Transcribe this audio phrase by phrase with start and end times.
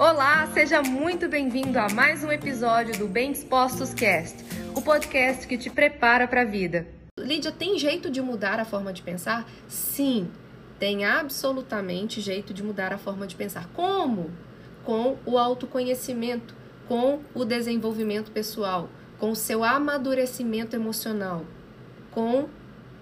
[0.00, 4.42] Olá, seja muito bem-vindo a mais um episódio do Bem Dispostos Cast,
[4.74, 6.88] o podcast que te prepara para a vida.
[7.18, 9.46] Lídia, tem jeito de mudar a forma de pensar?
[9.68, 10.30] Sim,
[10.78, 13.68] tem absolutamente jeito de mudar a forma de pensar.
[13.74, 14.30] Como?
[14.86, 16.54] Com o autoconhecimento,
[16.88, 21.44] com o desenvolvimento pessoal, com o seu amadurecimento emocional,
[22.10, 22.48] com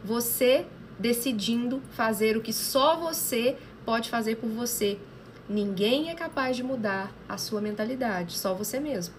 [0.02, 0.66] você
[0.98, 4.98] decidindo fazer o que só você pode fazer por você
[5.48, 9.14] Ninguém é capaz de mudar a sua mentalidade, só você mesmo.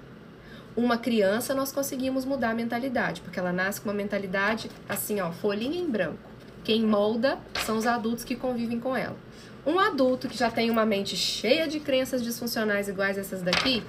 [0.77, 5.31] Uma criança nós conseguimos mudar a mentalidade, porque ela nasce com uma mentalidade assim, ó,
[5.31, 6.19] folhinha em branco.
[6.63, 9.17] Quem molda são os adultos que convivem com ela.
[9.65, 13.83] Um adulto que já tem uma mente cheia de crenças disfuncionais iguais a essas daqui,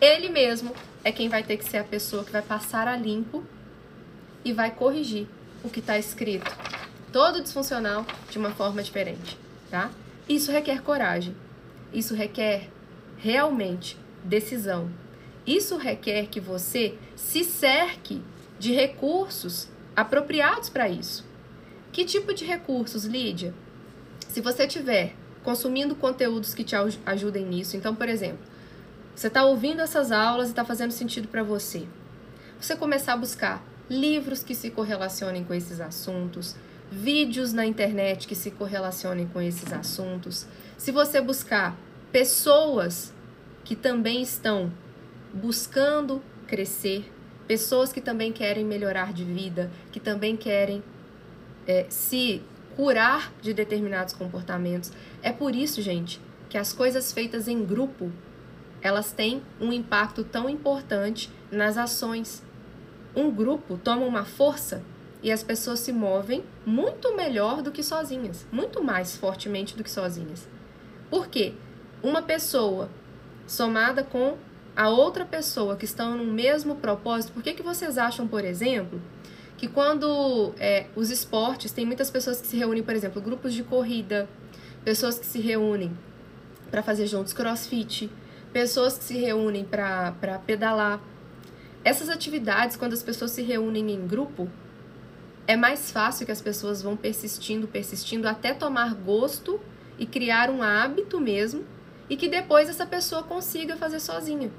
[0.00, 0.72] ele mesmo
[1.02, 3.44] é quem vai ter que ser a pessoa que vai passar a limpo
[4.44, 5.26] e vai corrigir
[5.64, 6.50] o que está escrito,
[7.12, 9.36] todo disfuncional, de uma forma diferente,
[9.68, 9.90] tá?
[10.28, 11.34] Isso requer coragem.
[11.92, 12.68] Isso requer
[13.18, 14.90] realmente decisão.
[15.46, 18.22] Isso requer que você se cerque
[18.58, 21.24] de recursos apropriados para isso.
[21.92, 23.52] Que tipo de recursos, Lídia?
[24.28, 28.38] Se você tiver consumindo conteúdos que te ajudem nisso, então, por exemplo,
[29.14, 31.86] você está ouvindo essas aulas e está fazendo sentido para você.
[32.60, 36.54] Você começar a buscar livros que se correlacionem com esses assuntos,
[36.92, 40.46] vídeos na internet que se correlacionem com esses assuntos.
[40.78, 41.76] Se você buscar
[42.12, 43.12] pessoas
[43.64, 44.72] que também estão
[45.32, 47.10] buscando crescer,
[47.46, 50.82] pessoas que também querem melhorar de vida, que também querem
[51.66, 52.42] é, se
[52.76, 54.92] curar de determinados comportamentos.
[55.22, 58.10] É por isso, gente, que as coisas feitas em grupo
[58.82, 62.42] elas têm um impacto tão importante nas ações.
[63.14, 64.82] Um grupo toma uma força
[65.22, 69.90] e as pessoas se movem muito melhor do que sozinhas, muito mais fortemente do que
[69.90, 70.48] sozinhas.
[71.10, 71.54] Por quê?
[72.02, 72.88] Uma pessoa
[73.46, 74.36] somada com
[74.74, 79.00] a outra pessoa que estão no mesmo propósito, por que, que vocês acham, por exemplo,
[79.56, 83.62] que quando é, os esportes, tem muitas pessoas que se reúnem, por exemplo, grupos de
[83.62, 84.28] corrida,
[84.82, 85.94] pessoas que se reúnem
[86.70, 88.10] para fazer juntos crossfit,
[88.52, 91.00] pessoas que se reúnem para pedalar.
[91.84, 94.48] Essas atividades, quando as pessoas se reúnem em grupo,
[95.46, 99.60] é mais fácil que as pessoas vão persistindo, persistindo, até tomar gosto
[99.98, 101.64] e criar um hábito mesmo,
[102.10, 104.50] e que depois essa pessoa consiga fazer sozinha.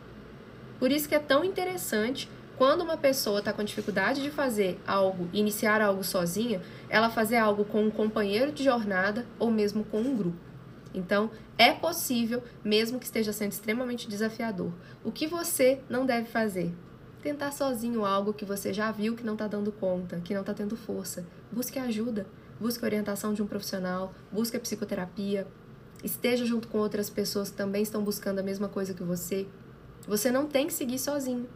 [0.80, 5.30] Por isso que é tão interessante quando uma pessoa está com dificuldade de fazer algo,
[5.34, 10.16] iniciar algo sozinha, ela fazer algo com um companheiro de jornada ou mesmo com um
[10.16, 10.38] grupo.
[10.94, 14.72] Então, é possível, mesmo que esteja sendo extremamente desafiador.
[15.04, 16.74] O que você não deve fazer?
[17.22, 20.54] Tentar sozinho algo que você já viu que não está dando conta, que não está
[20.54, 21.26] tendo força.
[21.52, 22.28] Busque ajuda,
[22.60, 25.48] busque orientação de um profissional, busque psicoterapia,
[26.04, 29.48] esteja junto com outras pessoas que também estão buscando a mesma coisa que você.
[30.08, 31.48] Você não tem que seguir sozinho.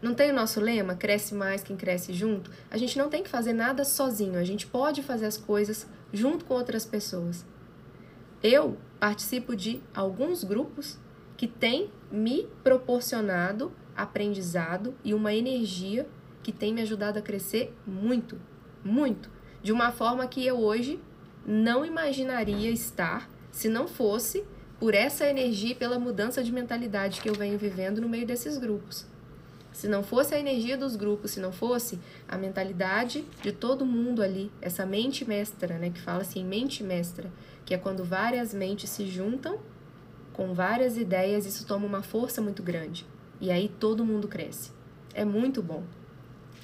[0.00, 2.50] Não tem o nosso lema, cresce mais quem cresce junto?
[2.70, 6.44] A gente não tem que fazer nada sozinho, a gente pode fazer as coisas junto
[6.44, 7.44] com outras pessoas.
[8.42, 10.98] Eu participo de alguns grupos
[11.36, 16.06] que têm me proporcionado aprendizado e uma energia
[16.42, 18.38] que tem me ajudado a crescer muito,
[18.84, 19.30] muito,
[19.62, 21.00] de uma forma que eu hoje
[21.46, 24.42] não imaginaria estar se não fosse
[24.80, 28.58] por essa energia e pela mudança de mentalidade que eu venho vivendo no meio desses
[28.58, 29.06] grupos.
[29.72, 34.22] Se não fosse a energia dos grupos, se não fosse a mentalidade de todo mundo
[34.22, 37.30] ali, essa mente mestra, né, que fala assim, mente mestra,
[37.64, 39.60] que é quando várias mentes se juntam
[40.32, 43.06] com várias ideias, isso toma uma força muito grande.
[43.40, 44.72] E aí todo mundo cresce.
[45.14, 45.84] É muito bom.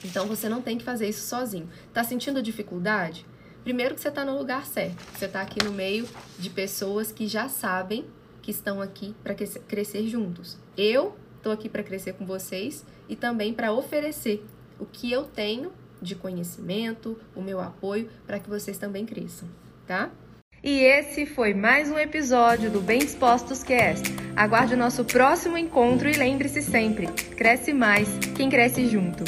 [0.04, 1.68] Então você não tem que fazer isso sozinho.
[1.92, 3.24] Tá sentindo dificuldade?
[3.62, 5.02] Primeiro que você está no lugar certo.
[5.14, 8.04] Você está aqui no meio de pessoas que já sabem
[8.40, 10.58] que estão aqui para crescer juntos.
[10.76, 14.44] Eu estou aqui para crescer com vocês e também para oferecer
[14.78, 19.48] o que eu tenho de conhecimento, o meu apoio para que vocês também cresçam,
[19.86, 20.10] tá?
[20.62, 24.06] E esse foi mais um episódio do Bem Dispostos Cast.
[24.36, 27.06] Aguarde o nosso próximo encontro e lembre-se sempre:
[27.36, 29.24] cresce mais quem cresce junto.